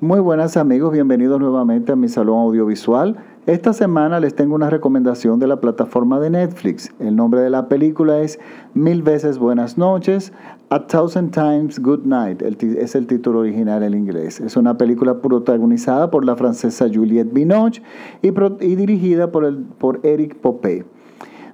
Muy 0.00 0.20
buenas 0.20 0.56
amigos, 0.56 0.92
bienvenidos 0.92 1.40
nuevamente 1.40 1.90
a 1.90 1.96
mi 1.96 2.06
salón 2.08 2.38
audiovisual. 2.38 3.16
Esta 3.46 3.72
semana 3.72 4.20
les 4.20 4.32
tengo 4.32 4.54
una 4.54 4.70
recomendación 4.70 5.40
de 5.40 5.48
la 5.48 5.60
plataforma 5.60 6.20
de 6.20 6.30
Netflix. 6.30 6.94
El 7.00 7.16
nombre 7.16 7.40
de 7.40 7.50
la 7.50 7.66
película 7.66 8.20
es 8.20 8.38
Mil 8.74 9.02
veces 9.02 9.40
buenas 9.40 9.76
noches, 9.76 10.32
A 10.70 10.86
Thousand 10.86 11.32
Times 11.32 11.80
Good 11.80 12.04
Night. 12.04 12.42
es 12.42 12.94
el 12.94 13.08
título 13.08 13.40
original 13.40 13.82
en 13.82 13.94
inglés. 13.94 14.38
Es 14.38 14.56
una 14.56 14.78
película 14.78 15.20
protagonizada 15.20 16.12
por 16.12 16.24
la 16.24 16.36
francesa 16.36 16.86
Juliette 16.86 17.32
Binoche 17.32 17.82
y, 18.22 18.30
dirigida 18.76 19.32
por, 19.32 19.44
el, 19.44 19.56
por 19.56 19.98
Eric 20.04 20.36
Popé. 20.36 20.84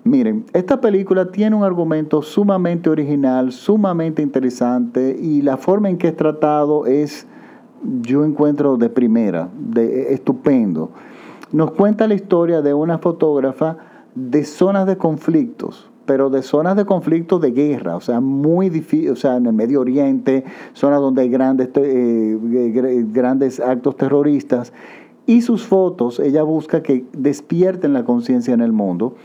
Miren, 0.04 0.44
esta 0.52 0.82
película 0.82 1.30
tiene 1.30 1.56
un 1.56 1.64
argumento 1.64 2.20
sumamente 2.20 2.90
original, 2.90 3.52
sumamente 3.52 4.20
interesante 4.20 5.16
y 5.18 5.40
la 5.40 5.56
forma 5.56 5.88
en 5.88 5.96
que 5.96 6.08
es 6.08 6.16
tratado 6.16 6.84
es 6.84 7.26
yo 8.02 8.24
encuentro 8.24 8.76
de 8.76 8.88
primera, 8.88 9.48
de, 9.58 10.12
estupendo. 10.14 10.90
Nos 11.52 11.72
cuenta 11.72 12.08
la 12.08 12.14
historia 12.14 12.62
de 12.62 12.74
una 12.74 12.98
fotógrafa 12.98 13.76
de 14.14 14.44
zonas 14.44 14.86
de 14.86 14.96
conflictos, 14.96 15.90
pero 16.06 16.30
de 16.30 16.42
zonas 16.42 16.76
de 16.76 16.84
conflictos 16.84 17.40
de 17.40 17.52
guerra, 17.52 17.96
o 17.96 18.00
sea, 18.00 18.20
muy 18.20 18.68
difícil, 18.70 19.10
o 19.10 19.16
sea, 19.16 19.36
en 19.36 19.46
el 19.46 19.52
Medio 19.52 19.80
Oriente, 19.80 20.44
zonas 20.72 21.00
donde 21.00 21.22
hay 21.22 21.28
grandes, 21.28 21.70
eh, 21.74 23.04
grandes 23.12 23.60
actos 23.60 23.96
terroristas. 23.96 24.72
Y 25.26 25.40
sus 25.40 25.64
fotos, 25.64 26.20
ella 26.20 26.42
busca 26.42 26.82
que 26.82 27.06
despierten 27.16 27.94
la 27.94 28.04
conciencia 28.04 28.52
en 28.52 28.60
el 28.60 28.72
mundo 28.72 29.16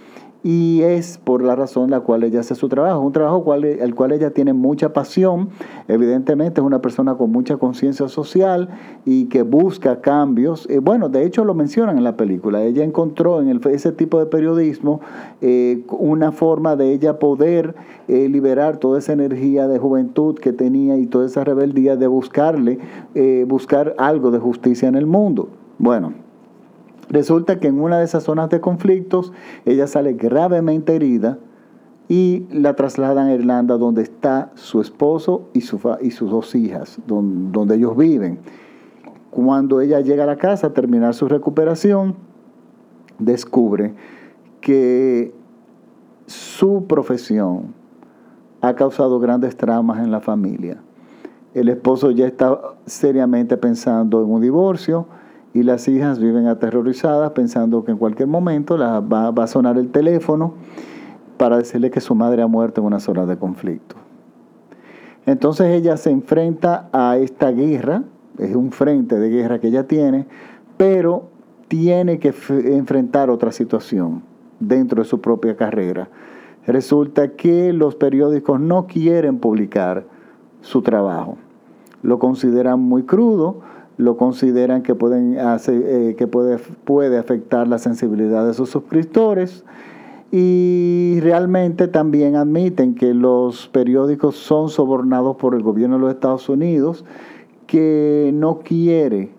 y 0.44 0.82
es 0.84 1.18
por 1.18 1.44
la 1.44 1.56
razón 1.56 1.90
la 1.90 2.00
cual 2.00 2.24
ella 2.24 2.40
hace 2.40 2.56
su 2.56 2.70
trabajo, 2.70 3.02
un 3.02 3.12
trabajo 3.12 3.44
cual, 3.44 3.66
el 3.66 3.94
cual 3.94 4.14
ella 4.14 4.32
tiene 4.32 4.54
mucha 4.54 4.94
pasión, 4.94 5.50
evidentemente 5.88 6.62
es 6.62 6.66
una 6.66 6.82
persona 6.82 7.16
con 7.16 7.32
mucha 7.32 7.58
conciencia 7.58 8.08
social 8.08 8.70
y 9.06 9.26
que 9.26 9.42
busca 9.42 10.00
cambios. 10.00 10.70
Eh, 10.70 10.80
bueno, 10.80 11.10
de 11.10 11.26
hecho 11.26 11.44
lo 11.44 11.54
mencionan 11.54 11.98
en 11.98 12.04
la 12.04 12.16
película, 12.16 12.64
ella 12.64 12.84
encontró 12.84 13.42
en 13.42 13.60
ese 13.70 13.92
tipo 13.92 14.20
de 14.20 14.28
periodismo 14.28 15.02
eh, 15.42 15.84
una 15.90 16.32
forma 16.32 16.76
de 16.78 16.94
ella 16.94 17.20
poder 17.20 17.76
eh, 18.08 18.30
liberar 18.30 18.78
toda 18.78 19.00
esa 19.00 19.12
energía 19.12 19.68
de 19.68 19.78
juventud 19.78 20.36
que 20.36 20.54
tenía 20.54 20.98
y 20.98 21.06
toda 21.06 21.26
esa 21.26 21.44
rebeldía 21.44 21.98
de 21.98 22.08
buscarle, 22.08 22.80
buscar 23.48 23.96
algo 23.98 24.32
de 24.32 24.40
justicia 24.40 24.88
en 24.88 24.96
el 24.96 25.06
mundo. 25.06 25.50
Bueno, 25.78 26.14
Resulta 27.10 27.60
que 27.60 27.68
en 27.68 27.82
una 27.82 27.98
de 27.98 28.06
esas 28.06 28.24
zonas 28.24 28.50
de 28.50 28.62
conflictos 28.62 29.34
ella 29.66 29.88
sale 29.88 30.14
gravemente 30.14 30.96
herida 30.96 31.40
y 32.08 32.48
la 32.52 32.76
trasladan 32.76 33.28
a 33.28 33.34
Irlanda 33.34 33.78
donde 33.78 34.04
está 34.04 34.52
su 34.56 34.82
esposo 34.82 35.50
y, 35.54 35.62
su, 35.62 35.80
sus 36.12 36.30
dos 36.30 36.56
hijas, 36.56 37.00
donde, 37.08 37.52
donde 37.52 37.76
ellos 37.76 37.98
viven. 37.98 38.40
Cuando 39.32 39.82
ella 39.82 40.02
llega 40.02 40.24
a 40.24 40.28
la 40.28 40.38
casa 40.38 40.68
a 40.68 40.74
terminar 40.74 41.14
su 41.14 41.28
recuperación, 41.28 42.16
descubre 43.20 43.94
que 44.62 45.34
su 46.26 46.86
profesión 46.88 47.74
ha 48.62 48.76
causado 48.76 49.20
grandes 49.20 49.56
traumas 49.56 50.00
en 50.00 50.12
la 50.12 50.20
familia. 50.20 50.78
El 51.54 51.70
esposo 51.70 52.12
ya 52.12 52.28
está 52.28 52.60
seriamente 52.86 53.58
pensando 53.58 54.24
en 54.24 54.32
un 54.32 54.42
divorcio, 54.42 55.08
y 55.54 55.64
las 55.64 55.88
hijas 55.88 56.20
viven 56.20 56.48
aterrorizadas 56.48 57.32
pensando 57.32 57.84
que 57.84 57.92
en 57.92 57.98
cualquier 57.98 58.28
momento 58.28 58.78
la, 58.78 59.00
va, 59.00 59.30
a 59.30 59.48
sonar 59.48 59.78
el 59.78 59.90
teléfono 59.90 60.54
para 61.38 61.58
decirle 61.58 61.90
que 61.90 62.02
su 62.02 62.16
madre 62.16 62.42
ha 62.42 62.48
muerto 62.48 62.82
en 62.82 62.88
una 62.88 63.00
zona 63.00 63.26
de 63.26 63.38
conflicto. 63.38 63.96
Entonces 65.26 65.68
ella 65.68 65.98
se 65.98 66.12
enfrenta 66.12 66.90
a 66.92 67.18
esta 67.18 67.52
guerra, 67.52 68.04
es 68.38 68.56
un 68.56 68.72
frente 68.72 69.18
de 69.18 69.30
guerra 69.30 69.60
que 69.60 69.68
ella 69.68 69.88
tiene, 69.88 70.28
pero 70.78 71.30
tiene 71.68 72.20
que 72.20 72.34
enfrentar 72.50 73.30
otra 73.30 73.52
situación 73.52 74.24
dentro 74.60 75.02
de 75.02 75.08
su 75.08 75.22
propia 75.22 75.56
carrera. 75.56 76.10
Resulta 76.66 77.30
que 77.30 77.74
los 77.74 77.96
periódicos 77.96 78.60
no 78.60 78.88
quieren 78.88 79.40
publicar 79.40 80.06
su 80.62 80.82
trabajo. 80.82 81.38
Lo 82.02 82.20
consideran 82.20 82.80
muy 82.80 83.04
crudo, 83.04 83.62
lo 84.00 84.16
consideran 84.16 84.82
que, 84.82 84.96
pueden 84.96 85.36
eh, 85.38 86.16
que 86.18 86.26
puede, 86.26 86.58
puede 86.58 87.18
afectar 87.18 87.68
la 87.68 87.80
sensibilidad 87.80 88.48
de 88.48 88.54
sus 88.54 88.70
suscriptores. 88.70 89.66
Y 90.32 91.18
realmente 91.22 91.90
también 91.90 92.38
admiten 92.38 92.96
que 92.96 93.14
los 93.14 93.68
periódicos 93.68 94.38
son 94.38 94.70
sobornados 94.70 95.36
por 95.36 95.54
el 95.54 95.64
gobierno 95.64 95.98
de 95.98 96.02
los 96.02 96.14
Estados 96.14 96.48
Unidos 96.48 97.04
que 97.68 98.32
no 98.34 98.60
quiere, 98.60 99.32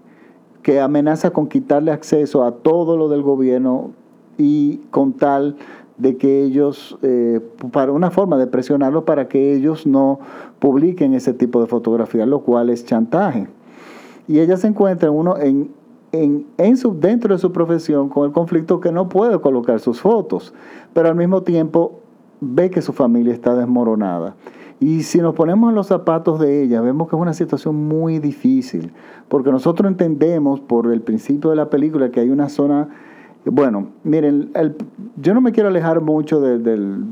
que 0.62 0.78
amenaza 0.78 1.30
con 1.30 1.48
quitarle 1.48 1.90
acceso 1.90 2.44
a 2.44 2.52
todo 2.52 2.98
lo 2.98 3.08
del 3.08 3.22
gobierno 3.22 3.92
y 4.36 4.82
con 4.90 5.14
tal 5.14 5.56
de 5.96 6.18
que 6.18 6.42
ellos, 6.42 6.98
eh, 7.00 7.40
para 7.72 7.92
una 7.92 8.10
forma 8.10 8.36
de 8.36 8.46
presionarlos 8.46 9.04
para 9.04 9.26
que 9.26 9.54
ellos 9.54 9.86
no 9.86 10.20
publiquen 10.58 11.14
ese 11.14 11.32
tipo 11.32 11.62
de 11.62 11.66
fotografías, 11.66 12.28
lo 12.28 12.40
cual 12.40 12.68
es 12.68 12.84
chantaje 12.84 13.48
y 14.30 14.38
ella 14.38 14.56
se 14.56 14.68
encuentra 14.68 15.10
uno 15.10 15.36
en, 15.38 15.72
en, 16.12 16.76
su, 16.76 16.96
dentro 17.00 17.34
de 17.34 17.40
su 17.40 17.50
profesión 17.50 18.08
con 18.08 18.26
el 18.26 18.32
conflicto 18.32 18.78
que 18.78 18.92
no 18.92 19.08
puede 19.08 19.40
colocar 19.40 19.80
sus 19.80 20.00
fotos, 20.00 20.54
pero 20.92 21.08
al 21.08 21.16
mismo 21.16 21.42
tiempo 21.42 21.98
ve 22.40 22.70
que 22.70 22.80
su 22.80 22.92
familia 22.92 23.32
está 23.32 23.56
desmoronada. 23.56 24.36
Y 24.78 25.02
si 25.02 25.18
nos 25.18 25.34
ponemos 25.34 25.70
en 25.70 25.74
los 25.74 25.88
zapatos 25.88 26.38
de 26.38 26.62
ella, 26.62 26.80
vemos 26.80 27.08
que 27.08 27.16
es 27.16 27.20
una 27.20 27.34
situación 27.34 27.74
muy 27.74 28.20
difícil, 28.20 28.92
porque 29.26 29.50
nosotros 29.50 29.90
entendemos 29.90 30.60
por 30.60 30.92
el 30.92 31.02
principio 31.02 31.50
de 31.50 31.56
la 31.56 31.68
película 31.68 32.12
que 32.12 32.20
hay 32.20 32.30
una 32.30 32.48
zona, 32.48 32.88
bueno, 33.44 33.88
miren, 34.04 34.52
yo 35.20 35.34
no 35.34 35.40
me 35.40 35.50
quiero 35.50 35.70
alejar 35.70 36.02
mucho 36.02 36.40
del, 36.40 36.62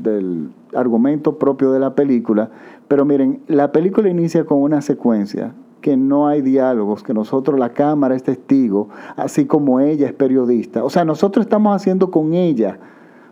del 0.01 0.51
argumento 0.73 1.37
propio 1.37 1.73
de 1.73 1.81
la 1.81 1.95
película, 1.95 2.49
pero 2.87 3.03
miren, 3.03 3.41
la 3.47 3.73
película 3.73 4.07
inicia 4.07 4.45
con 4.45 4.61
una 4.61 4.79
secuencia 4.79 5.53
que 5.81 5.97
no 5.97 6.27
hay 6.27 6.41
diálogos, 6.41 7.03
que 7.03 7.13
nosotros, 7.13 7.59
la 7.59 7.73
cámara 7.73 8.15
es 8.15 8.23
testigo, 8.23 8.89
así 9.15 9.45
como 9.45 9.79
ella 9.79 10.07
es 10.07 10.13
periodista. 10.13 10.83
O 10.83 10.89
sea, 10.89 11.05
nosotros 11.05 11.45
estamos 11.45 11.75
haciendo 11.75 12.11
con 12.11 12.33
ella 12.33 12.79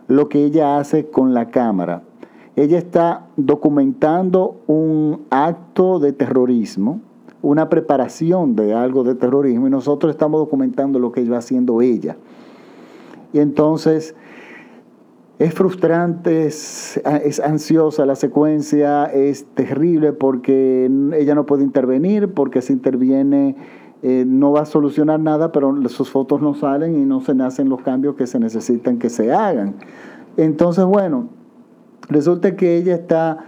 lo 0.06 0.28
que 0.28 0.44
ella 0.44 0.78
hace 0.78 1.08
con 1.10 1.34
la 1.34 1.50
cámara. 1.50 2.02
Ella 2.56 2.78
está 2.78 3.26
documentando 3.36 4.56
un 4.66 5.26
acto 5.30 6.00
de 6.00 6.12
terrorismo, 6.12 7.00
una 7.40 7.68
preparación 7.68 8.56
de 8.56 8.74
algo 8.74 9.04
de 9.04 9.14
terrorismo, 9.14 9.68
y 9.68 9.70
nosotros 9.70 10.10
estamos 10.10 10.40
documentando 10.40 10.98
lo 10.98 11.12
que 11.12 11.28
va 11.28 11.38
haciendo 11.38 11.82
ella. 11.82 12.16
Y 13.32 13.38
entonces 13.38 14.14
es 15.38 15.54
frustrante, 15.54 16.46
es, 16.46 17.00
ansiosa 17.44 18.04
la 18.06 18.16
secuencia, 18.16 19.04
es 19.04 19.46
terrible 19.54 20.12
porque 20.12 20.90
ella 21.16 21.34
no 21.34 21.46
puede 21.46 21.62
intervenir, 21.62 22.34
porque 22.34 22.60
si 22.60 22.72
interviene 22.72 23.56
eh, 24.02 24.24
no 24.26 24.52
va 24.52 24.62
a 24.62 24.66
solucionar 24.66 25.20
nada, 25.20 25.52
pero 25.52 25.88
sus 25.88 26.10
fotos 26.10 26.42
no 26.42 26.54
salen 26.54 27.00
y 27.00 27.04
no 27.04 27.20
se 27.20 27.32
hacen 27.42 27.68
los 27.68 27.82
cambios 27.82 28.16
que 28.16 28.26
se 28.26 28.40
necesitan 28.40 28.98
que 28.98 29.10
se 29.10 29.32
hagan. 29.32 29.76
Entonces, 30.36 30.84
bueno, 30.84 31.28
resulta 32.08 32.56
que 32.56 32.76
ella 32.76 32.94
está 32.94 33.38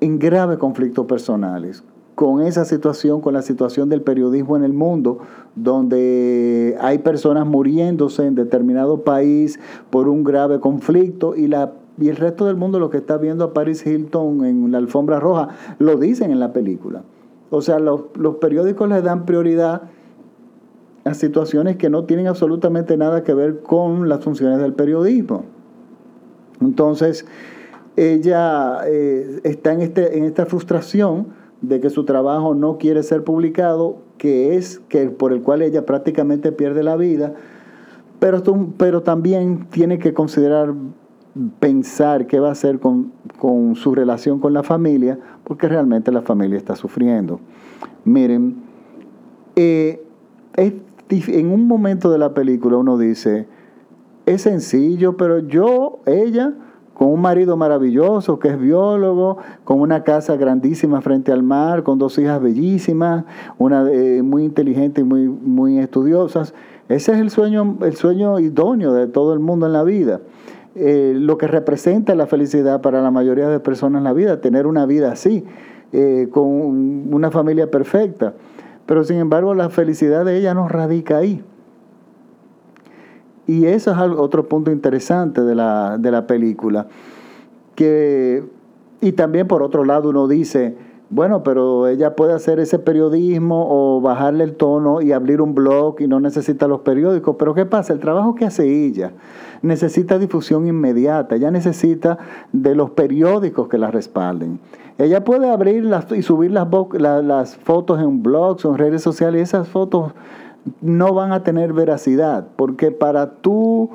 en 0.00 0.18
graves 0.18 0.58
conflictos 0.58 1.06
personales 1.06 1.84
con 2.14 2.42
esa 2.42 2.64
situación, 2.64 3.20
con 3.20 3.34
la 3.34 3.42
situación 3.42 3.88
del 3.88 4.02
periodismo 4.02 4.56
en 4.56 4.64
el 4.64 4.72
mundo, 4.72 5.18
donde 5.56 6.76
hay 6.80 6.98
personas 6.98 7.46
muriéndose 7.46 8.26
en 8.26 8.34
determinado 8.34 9.02
país 9.02 9.58
por 9.90 10.08
un 10.08 10.24
grave 10.24 10.60
conflicto 10.60 11.34
y 11.34 11.48
la 11.48 11.72
y 11.96 12.08
el 12.08 12.16
resto 12.16 12.46
del 12.46 12.56
mundo 12.56 12.80
lo 12.80 12.90
que 12.90 12.96
está 12.96 13.18
viendo 13.18 13.44
a 13.44 13.52
Paris 13.52 13.86
Hilton 13.86 14.44
en 14.44 14.72
la 14.72 14.78
alfombra 14.78 15.20
roja 15.20 15.50
lo 15.78 15.96
dicen 15.96 16.32
en 16.32 16.40
la 16.40 16.52
película. 16.52 17.04
O 17.50 17.62
sea, 17.62 17.78
los, 17.78 18.02
los 18.16 18.36
periódicos 18.36 18.88
le 18.88 19.00
dan 19.00 19.26
prioridad 19.26 19.82
a 21.04 21.14
situaciones 21.14 21.76
que 21.76 21.90
no 21.90 22.04
tienen 22.04 22.26
absolutamente 22.26 22.96
nada 22.96 23.22
que 23.22 23.34
ver 23.34 23.60
con 23.60 24.08
las 24.08 24.24
funciones 24.24 24.58
del 24.58 24.72
periodismo. 24.72 25.44
Entonces, 26.60 27.26
ella 27.96 28.80
eh, 28.86 29.40
está 29.44 29.72
en, 29.72 29.82
este, 29.82 30.18
en 30.18 30.24
esta 30.24 30.46
frustración 30.46 31.28
de 31.68 31.80
que 31.80 31.90
su 31.90 32.04
trabajo 32.04 32.54
no 32.54 32.78
quiere 32.78 33.02
ser 33.02 33.24
publicado, 33.24 33.98
que 34.18 34.56
es 34.56 34.80
que 34.88 35.10
por 35.10 35.32
el 35.32 35.42
cual 35.42 35.62
ella 35.62 35.86
prácticamente 35.86 36.52
pierde 36.52 36.82
la 36.82 36.96
vida, 36.96 37.34
pero, 38.18 38.42
pero 38.76 39.02
también 39.02 39.66
tiene 39.70 39.98
que 39.98 40.14
considerar 40.14 40.74
pensar 41.58 42.26
qué 42.26 42.38
va 42.38 42.48
a 42.48 42.52
hacer 42.52 42.78
con, 42.78 43.12
su 43.74 43.94
relación 43.94 44.38
con 44.38 44.52
la 44.52 44.62
familia, 44.62 45.18
porque 45.44 45.68
realmente 45.68 46.12
la 46.12 46.22
familia 46.22 46.56
está 46.56 46.76
sufriendo. 46.76 47.40
Miren, 48.04 48.56
eh, 49.56 50.02
en 50.56 51.50
un 51.50 51.66
momento 51.66 52.10
de 52.10 52.18
la 52.18 52.32
película 52.34 52.78
uno 52.78 52.96
dice, 52.96 53.46
es 54.26 54.42
sencillo, 54.42 55.16
pero 55.16 55.40
yo, 55.40 56.00
ella, 56.06 56.54
con 56.94 57.08
un 57.08 57.20
marido 57.20 57.56
maravilloso 57.56 58.38
que 58.38 58.48
es 58.48 58.58
biólogo, 58.58 59.38
con 59.64 59.80
una 59.80 60.04
casa 60.04 60.36
grandísima 60.36 61.00
frente 61.00 61.32
al 61.32 61.42
mar, 61.42 61.82
con 61.82 61.98
dos 61.98 62.16
hijas 62.18 62.40
bellísimas, 62.40 63.24
una 63.58 63.90
eh, 63.90 64.22
muy 64.22 64.44
inteligente 64.44 65.00
y 65.00 65.04
muy, 65.04 65.28
muy 65.28 65.78
estudiosas. 65.78 66.54
Ese 66.88 67.12
es 67.12 67.18
el 67.18 67.30
sueño, 67.30 67.78
el 67.82 67.96
sueño 67.96 68.38
idóneo 68.38 68.92
de 68.92 69.06
todo 69.06 69.32
el 69.32 69.40
mundo 69.40 69.66
en 69.66 69.72
la 69.72 69.82
vida. 69.82 70.20
Eh, 70.76 71.14
lo 71.16 71.38
que 71.38 71.46
representa 71.46 72.14
la 72.14 72.26
felicidad 72.26 72.80
para 72.80 73.00
la 73.00 73.10
mayoría 73.10 73.48
de 73.48 73.60
personas 73.60 74.00
en 74.00 74.04
la 74.04 74.12
vida, 74.12 74.40
tener 74.40 74.66
una 74.66 74.86
vida 74.86 75.12
así, 75.12 75.44
eh, 75.92 76.28
con 76.30 76.48
una 77.12 77.30
familia 77.30 77.70
perfecta. 77.70 78.34
Pero 78.86 79.04
sin 79.04 79.18
embargo 79.18 79.54
la 79.54 79.70
felicidad 79.70 80.24
de 80.24 80.36
ella 80.36 80.54
no 80.54 80.68
radica 80.68 81.18
ahí. 81.18 81.42
Y 83.46 83.66
eso 83.66 83.90
es 83.90 83.98
otro 83.98 84.48
punto 84.48 84.70
interesante 84.70 85.42
de 85.42 85.54
la, 85.54 85.98
de 85.98 86.10
la 86.10 86.26
película. 86.26 86.86
Que, 87.74 88.44
y 89.00 89.12
también 89.12 89.46
por 89.48 89.62
otro 89.62 89.84
lado 89.84 90.10
uno 90.10 90.28
dice, 90.28 90.76
bueno, 91.10 91.42
pero 91.42 91.86
ella 91.86 92.16
puede 92.16 92.32
hacer 92.32 92.58
ese 92.58 92.78
periodismo 92.78 93.66
o 93.68 94.00
bajarle 94.00 94.44
el 94.44 94.54
tono 94.54 95.02
y 95.02 95.12
abrir 95.12 95.40
un 95.40 95.54
blog 95.54 96.00
y 96.00 96.08
no 96.08 96.18
necesita 96.18 96.66
los 96.66 96.80
periódicos. 96.80 97.36
Pero 97.38 97.54
¿qué 97.54 97.66
pasa? 97.66 97.92
El 97.92 98.00
trabajo 98.00 98.34
que 98.34 98.46
hace 98.46 98.66
ella 98.66 99.12
necesita 99.62 100.18
difusión 100.18 100.66
inmediata. 100.66 101.36
Ella 101.36 101.50
necesita 101.50 102.18
de 102.52 102.74
los 102.74 102.90
periódicos 102.90 103.68
que 103.68 103.78
la 103.78 103.90
respalden. 103.90 104.58
Ella 104.96 105.24
puede 105.24 105.50
abrir 105.50 105.88
y 106.16 106.22
subir 106.22 106.50
las, 106.50 106.68
las 107.24 107.56
fotos 107.56 108.00
en 108.00 108.22
blogs 108.22 108.64
o 108.64 108.70
en 108.70 108.78
redes 108.78 109.02
sociales. 109.02 109.42
Esas 109.42 109.68
fotos 109.68 110.14
no 110.80 111.14
van 111.14 111.32
a 111.32 111.42
tener 111.42 111.72
veracidad, 111.72 112.46
porque 112.56 112.90
para 112.90 113.36
tú, 113.36 113.90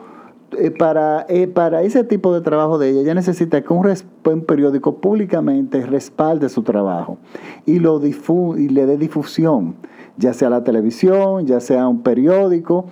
eh, 0.57 0.71
para, 0.71 1.25
eh, 1.29 1.47
para 1.47 1.81
ese 1.81 2.03
tipo 2.03 2.33
de 2.33 2.41
trabajo 2.41 2.77
de 2.77 2.89
ella, 2.89 3.01
ella 3.01 3.13
necesita 3.13 3.61
que 3.61 3.73
un, 3.73 4.41
periódico 4.45 4.97
públicamente 4.97 5.85
respalde 5.85 6.49
su 6.49 6.63
trabajo 6.63 7.17
y, 7.65 7.79
lo 7.79 8.01
y 8.05 8.69
le 8.69 8.85
dé 8.85 8.97
difusión, 8.97 9.75
ya 10.17 10.33
sea 10.33 10.49
la 10.49 10.63
televisión, 10.63 11.45
ya 11.45 11.59
sea 11.59 11.87
un 11.87 12.01
periódico. 12.01 12.85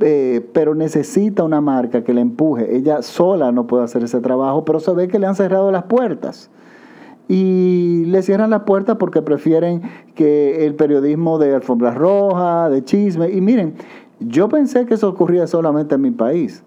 Eh, 0.00 0.44
pero 0.52 0.74
necesita 0.74 1.44
una 1.44 1.60
marca 1.60 2.02
que 2.02 2.12
le 2.12 2.20
empuje. 2.20 2.76
Ella 2.76 3.00
sola 3.02 3.52
no 3.52 3.68
puede 3.68 3.84
hacer 3.84 4.02
ese 4.02 4.20
trabajo, 4.20 4.64
pero 4.64 4.80
se 4.80 4.92
ve 4.92 5.06
que 5.06 5.20
le 5.20 5.28
han 5.28 5.36
cerrado 5.36 5.70
las 5.70 5.84
puertas 5.84 6.50
y 7.28 8.04
le 8.06 8.22
cierran 8.22 8.50
la 8.50 8.64
puerta 8.64 8.98
porque 8.98 9.22
prefieren 9.22 9.82
que 10.14 10.66
el 10.66 10.74
periodismo 10.74 11.38
de 11.38 11.54
alfombras 11.54 11.94
rojas, 11.94 12.70
de 12.70 12.84
chisme. 12.84 13.30
Y 13.30 13.40
miren, 13.40 13.74
yo 14.20 14.48
pensé 14.48 14.84
que 14.86 14.94
eso 14.94 15.08
ocurría 15.08 15.46
solamente 15.46 15.94
en 15.94 16.02
mi 16.02 16.10
país, 16.10 16.62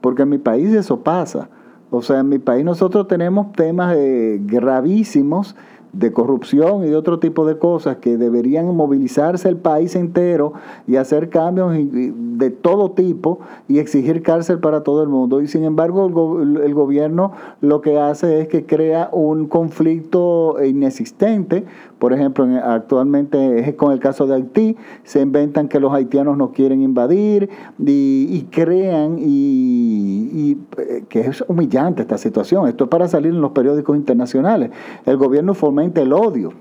porque 0.00 0.22
en 0.22 0.28
mi 0.28 0.38
país 0.38 0.72
eso 0.72 1.00
pasa. 1.02 1.48
O 1.90 2.02
sea, 2.02 2.20
en 2.20 2.28
mi 2.28 2.38
país 2.38 2.64
nosotros 2.64 3.08
tenemos 3.08 3.52
temas 3.52 3.96
eh, 3.96 4.38
gravísimos 4.42 5.56
de 5.92 6.12
corrupción 6.12 6.84
y 6.84 6.88
de 6.88 6.96
otro 6.96 7.18
tipo 7.18 7.46
de 7.46 7.58
cosas 7.58 7.96
que 7.96 8.16
deberían 8.16 8.74
movilizarse 8.74 9.48
el 9.48 9.56
país 9.56 9.96
entero 9.96 10.52
y 10.86 10.96
hacer 10.96 11.28
cambios 11.30 11.74
de 11.74 12.50
todo 12.50 12.92
tipo 12.92 13.40
y 13.68 13.78
exigir 13.78 14.22
cárcel 14.22 14.58
para 14.60 14.82
todo 14.82 15.02
el 15.02 15.08
mundo. 15.08 15.40
Y 15.40 15.48
sin 15.48 15.64
embargo 15.64 16.06
el, 16.40 16.74
gobierno 16.74 17.32
lo 17.60 17.80
que 17.80 17.98
hace 17.98 18.40
es 18.40 18.48
que 18.48 18.64
crea 18.64 19.08
un 19.12 19.46
conflicto 19.46 20.56
inexistente. 20.64 21.64
Por 21.98 22.12
ejemplo, 22.12 22.46
actualmente 22.62 23.58
es 23.58 23.74
con 23.74 23.92
el 23.92 23.98
caso 23.98 24.26
de 24.26 24.34
Haití, 24.34 24.76
se 25.02 25.20
inventan 25.20 25.68
que 25.68 25.80
los 25.80 25.92
haitianos 25.92 26.36
no 26.36 26.52
quieren 26.52 26.82
invadir 26.82 27.50
y, 27.78 28.46
crean 28.50 29.16
y, 29.18 30.56
eh, 30.76 31.04
que 31.08 31.20
es 31.20 31.44
humillante 31.48 32.02
esta 32.02 32.18
situación. 32.18 32.68
Esto 32.68 32.84
es 32.84 32.90
para 32.90 33.08
salir 33.08 33.32
en 33.32 33.40
los 33.40 33.50
periódicos 33.50 33.96
internacionales. 33.96 34.70
El 35.06 35.16
gobierno 35.16 35.54
el 35.80 36.12
odio 36.12 36.52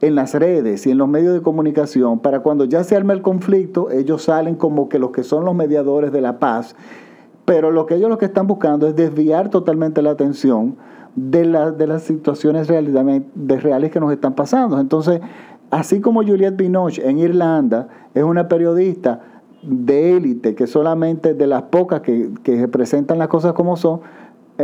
en 0.00 0.14
las 0.14 0.34
redes 0.34 0.86
y 0.86 0.90
en 0.90 0.98
los 0.98 1.08
medios 1.08 1.34
de 1.34 1.42
comunicación 1.42 2.20
para 2.20 2.40
cuando 2.40 2.64
ya 2.64 2.84
se 2.84 2.96
arma 2.96 3.12
el 3.12 3.22
conflicto, 3.22 3.90
ellos 3.90 4.22
salen 4.22 4.54
como 4.54 4.88
que 4.88 4.98
los 4.98 5.10
que 5.10 5.22
son 5.22 5.44
los 5.44 5.54
mediadores 5.54 6.10
de 6.12 6.20
la 6.20 6.38
paz, 6.38 6.74
pero 7.44 7.70
lo 7.70 7.86
que 7.86 7.96
ellos 7.96 8.08
lo 8.08 8.18
que 8.18 8.26
están 8.26 8.46
buscando 8.46 8.86
es 8.86 8.96
desviar 8.96 9.50
totalmente 9.50 10.00
la 10.02 10.10
atención 10.10 10.76
de, 11.16 11.72
de 11.76 11.86
las 11.86 12.02
situaciones 12.02 12.68
de 12.68 13.56
reales 13.58 13.90
que 13.90 14.00
nos 14.00 14.12
están 14.12 14.34
pasando. 14.34 14.78
Entonces, 14.78 15.20
así 15.70 16.00
como 16.00 16.22
Juliette 16.22 16.56
Binoche 16.56 17.06
en 17.08 17.18
Irlanda 17.18 17.88
es 18.14 18.22
una 18.22 18.48
periodista 18.48 19.20
de 19.62 20.16
élite, 20.16 20.54
que 20.54 20.66
solamente 20.66 21.34
de 21.34 21.46
las 21.46 21.64
pocas 21.64 22.00
que, 22.00 22.30
que 22.42 22.60
representan 22.60 23.18
las 23.18 23.28
cosas 23.28 23.52
como 23.52 23.76
son, 23.76 24.00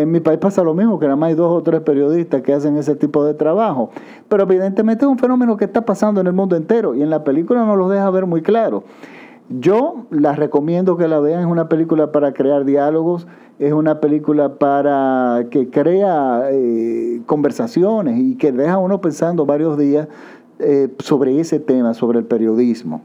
en 0.01 0.11
mi 0.11 0.21
país 0.21 0.39
pasa 0.39 0.63
lo 0.63 0.75
mismo, 0.75 0.99
que 0.99 1.07
nada 1.07 1.17
más 1.17 1.29
hay 1.29 1.35
dos 1.35 1.53
o 1.53 1.63
tres 1.63 1.81
periodistas 1.81 2.43
que 2.43 2.53
hacen 2.53 2.77
ese 2.77 2.95
tipo 2.95 3.25
de 3.25 3.35
trabajo. 3.35 3.91
Pero 4.29 4.43
evidentemente 4.45 5.05
es 5.05 5.11
un 5.11 5.19
fenómeno 5.19 5.57
que 5.57 5.65
está 5.65 5.85
pasando 5.85 6.21
en 6.21 6.27
el 6.27 6.33
mundo 6.33 6.57
entero 6.57 6.95
y 6.95 7.03
en 7.03 7.11
la 7.11 7.25
película 7.25 7.65
nos 7.65 7.77
lo 7.77 7.89
deja 7.89 8.09
ver 8.11 8.27
muy 8.27 8.43
claro. 8.43 8.85
Yo 9.49 10.07
la 10.11 10.35
recomiendo 10.35 10.97
que 10.97 11.07
la 11.07 11.21
vean, 11.21 11.41
es 11.41 11.47
una 11.47 11.69
película 11.69 12.11
para 12.11 12.33
crear 12.33 12.65
diálogos, 12.65 13.29
es 13.61 13.73
una 13.73 14.01
película 14.01 14.55
para 14.55 15.47
que 15.51 15.71
crea 15.71 16.49
eh, 16.51 17.23
conversaciones 17.27 18.19
y 18.19 18.35
que 18.35 18.51
deja 18.51 18.79
uno 18.79 19.01
pensando 19.01 19.47
varios 19.47 19.79
días 19.79 20.09
eh, 20.59 20.89
sobre 20.99 21.39
ese 21.39 21.61
tema, 21.61 21.95
sobre 21.95 22.19
el 22.19 22.25
periodismo. 22.25 23.03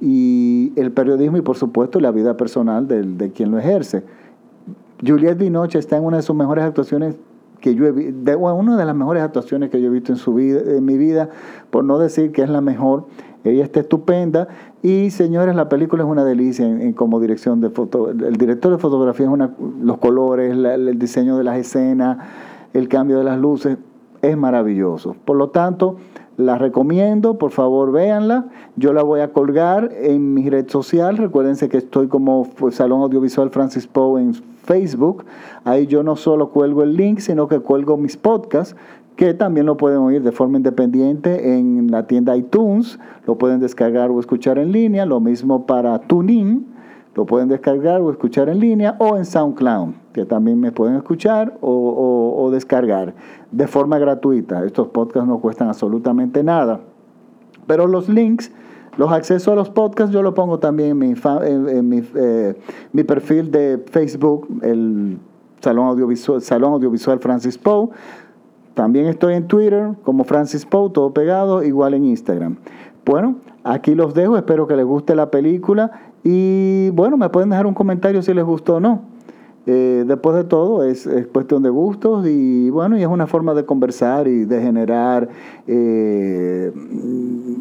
Y 0.00 0.72
el 0.76 0.90
periodismo 0.92 1.36
y 1.38 1.42
por 1.42 1.56
supuesto 1.56 2.00
la 2.00 2.10
vida 2.10 2.36
personal 2.36 2.88
de, 2.88 3.02
de 3.02 3.30
quien 3.30 3.52
lo 3.52 3.58
ejerce. 3.58 4.02
Juliette 5.04 5.38
Binoche 5.38 5.78
está 5.78 5.96
en 5.96 6.04
una 6.04 6.18
de 6.18 6.22
sus 6.22 6.36
mejores 6.36 6.64
actuaciones 6.64 7.16
que 7.60 7.74
yo 7.74 7.86
he 7.86 7.92
visto, 7.92 8.38
una 8.38 8.76
de 8.76 8.84
las 8.84 8.94
mejores 8.94 9.22
actuaciones 9.22 9.70
que 9.70 9.80
yo 9.80 9.88
he 9.88 9.90
visto 9.90 10.12
en 10.12 10.18
su 10.18 10.34
vida, 10.34 10.60
en 10.66 10.84
mi 10.84 10.96
vida, 10.96 11.30
por 11.70 11.84
no 11.84 11.98
decir 11.98 12.32
que 12.32 12.42
es 12.42 12.50
la 12.50 12.60
mejor. 12.60 13.06
Ella 13.44 13.64
está 13.64 13.80
estupenda 13.80 14.48
y 14.82 15.10
señores, 15.10 15.54
la 15.54 15.68
película 15.68 16.02
es 16.02 16.08
una 16.08 16.24
delicia 16.24 16.66
en, 16.66 16.92
como 16.92 17.20
dirección 17.20 17.60
de 17.60 17.70
foto. 17.70 18.10
El 18.10 18.36
director 18.36 18.72
de 18.72 18.78
fotografía 18.78 19.26
es 19.26 19.32
una, 19.32 19.52
los 19.80 19.98
colores, 19.98 20.52
el 20.52 20.98
diseño 20.98 21.36
de 21.38 21.44
las 21.44 21.58
escenas, 21.58 22.18
el 22.72 22.88
cambio 22.88 23.18
de 23.18 23.24
las 23.24 23.38
luces, 23.38 23.78
es 24.22 24.36
maravilloso. 24.36 25.14
Por 25.24 25.36
lo 25.36 25.50
tanto, 25.50 25.96
la 26.36 26.58
recomiendo, 26.58 27.38
por 27.38 27.50
favor 27.50 27.92
véanla. 27.92 28.46
Yo 28.76 28.92
la 28.92 29.02
voy 29.02 29.20
a 29.20 29.32
colgar 29.32 29.90
en 29.92 30.34
mi 30.34 30.50
red 30.50 30.68
social. 30.68 31.16
Recuérdense 31.16 31.68
que 31.68 31.78
estoy 31.78 32.08
como 32.08 32.46
Salón 32.72 33.00
Audiovisual 33.02 33.50
Francis 33.50 33.86
Poe 33.86 34.20
en 34.20 34.34
Facebook. 34.34 35.24
Ahí 35.64 35.86
yo 35.86 36.02
no 36.02 36.16
solo 36.16 36.50
cuelgo 36.50 36.82
el 36.82 36.96
link, 36.96 37.20
sino 37.20 37.48
que 37.48 37.60
cuelgo 37.60 37.96
mis 37.96 38.16
podcasts, 38.16 38.76
que 39.16 39.32
también 39.32 39.64
lo 39.64 39.78
pueden 39.78 39.98
oír 39.98 40.22
de 40.22 40.32
forma 40.32 40.58
independiente 40.58 41.56
en 41.56 41.90
la 41.90 42.06
tienda 42.06 42.36
iTunes. 42.36 42.98
Lo 43.26 43.38
pueden 43.38 43.60
descargar 43.60 44.10
o 44.10 44.20
escuchar 44.20 44.58
en 44.58 44.72
línea. 44.72 45.06
Lo 45.06 45.20
mismo 45.20 45.64
para 45.64 45.98
TuneIn. 46.00 46.66
Lo 47.14 47.24
pueden 47.24 47.48
descargar 47.48 48.02
o 48.02 48.10
escuchar 48.10 48.50
en 48.50 48.60
línea 48.60 48.94
o 48.98 49.16
en 49.16 49.24
SoundCloud, 49.24 49.94
que 50.16 50.24
también 50.24 50.58
me 50.58 50.72
pueden 50.72 50.96
escuchar 50.96 51.58
o, 51.60 52.48
descargar 52.50 53.12
de 53.50 53.66
forma 53.66 53.98
gratuita. 53.98 54.64
Estos 54.64 54.88
podcasts 54.88 55.28
no 55.28 55.40
cuestan 55.40 55.68
absolutamente 55.68 56.42
nada. 56.42 56.80
Pero 57.66 57.86
los 57.86 58.08
links 58.08 58.50
los 58.96 59.12
accesos 59.12 59.52
a 59.52 59.54
los 59.54 59.68
podcasts 59.68 60.14
yo 60.14 60.22
lo 60.22 60.32
pongo 60.32 60.58
también 60.58 60.92
en 60.92 60.98
mi, 60.98 61.14
en, 61.42 61.88
mi, 61.88 62.02
eh, 62.14 62.54
mi, 62.94 63.04
perfil 63.04 63.50
de 63.50 63.84
Facebook, 63.90 64.48
el 64.62 65.18
Salón 65.60 65.88
Audiovisual, 65.88 66.40
Salón 66.40 66.72
Audiovisual 66.72 67.18
Francis 67.18 67.58
Poe. 67.58 67.90
También 68.72 69.04
estoy 69.04 69.34
en 69.34 69.46
Twitter 69.46 69.90
como 70.02 70.24
Francis 70.24 70.64
Poe, 70.64 70.88
todo 70.88 71.12
pegado, 71.12 71.62
igual 71.62 71.92
en 71.92 72.06
Instagram. 72.06 72.56
Bueno, 73.04 73.36
aquí 73.64 73.94
los 73.94 74.14
dejo, 74.14 74.38
espero 74.38 74.66
que 74.66 74.76
les 74.76 74.86
guste 74.86 75.14
la 75.14 75.30
película 75.30 75.90
y 76.24 76.88
bueno, 76.94 77.18
me 77.18 77.28
pueden 77.28 77.50
dejar 77.50 77.66
un 77.66 77.74
comentario 77.74 78.22
si 78.22 78.32
les 78.32 78.44
gustó 78.46 78.76
o 78.76 78.80
no. 78.80 79.15
Eh, 79.68 80.04
después 80.06 80.36
de 80.36 80.44
todo 80.44 80.84
es, 80.84 81.08
cuestión 81.32 81.64
de 81.64 81.70
gustos 81.70 82.24
y 82.24 82.70
bueno, 82.70 82.96
y 82.96 83.02
es 83.02 83.08
una 83.08 83.26
forma 83.26 83.52
de 83.52 83.64
conversar 83.64 84.28
y 84.28 84.44
de 84.44 84.62
generar, 84.62 85.28
eh, 85.66 86.70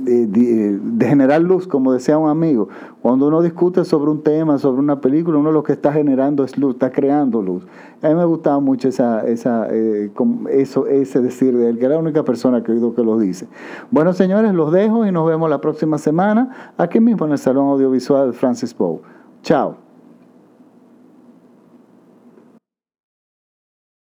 de, 0.05 1.05
generar 1.07 1.41
luz, 1.41 1.67
como 1.67 1.91
decía 1.91 2.19
un 2.19 2.29
amigo. 2.29 2.69
Cuando 3.01 3.27
uno 3.27 3.41
discute 3.41 3.83
sobre 3.85 4.11
un 4.11 4.21
tema, 4.21 4.59
sobre 4.59 4.79
una 4.79 5.01
película, 5.01 5.39
uno 5.39 5.51
lo 5.51 5.63
que 5.63 5.73
está 5.73 5.91
generando 5.91 6.43
es 6.43 6.57
luz, 6.59 6.75
está 6.75 6.91
creando 6.91 7.41
luz. 7.41 7.65
A 8.03 8.09
mí 8.09 8.13
me 8.13 8.25
gustaba 8.25 8.59
mucho 8.59 8.87
esa, 8.87 9.25
esa, 9.27 9.67
eh, 9.71 10.11
eso, 10.51 10.85
ese 10.85 11.21
decir 11.21 11.57
de 11.57 11.69
él, 11.69 11.79
que 11.79 11.85
era 11.85 11.95
la 11.95 12.01
única 12.01 12.23
persona 12.23 12.61
que 12.61 12.71
he 12.71 12.75
oído 12.75 12.93
que 12.93 13.03
lo 13.03 13.17
dice. 13.17 13.47
Bueno, 13.89 14.13
señores, 14.13 14.53
los 14.53 14.71
dejo 14.71 15.07
y 15.07 15.11
nos 15.11 15.25
vemos 15.25 15.49
la 15.49 15.59
próxima 15.59 15.97
semana 15.97 16.73
aquí 16.77 16.99
mismo 16.99 17.25
en 17.25 17.31
el 17.31 17.39
Salón 17.39 17.69
Audiovisual 17.69 18.33
Francis 18.33 18.75
Poe. 18.75 18.99
Chao. 19.41 19.84